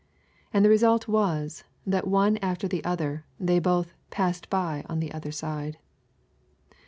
[0.51, 5.11] And the result was, that one after the other, they both" passed by on the
[5.13, 5.77] other side.''